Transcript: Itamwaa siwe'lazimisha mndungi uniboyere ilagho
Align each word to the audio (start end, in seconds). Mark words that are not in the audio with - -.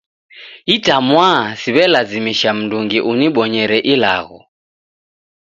Itamwaa 0.75 1.43
siwe'lazimisha 1.61 2.49
mndungi 2.57 2.99
uniboyere 3.11 3.77
ilagho 3.93 4.39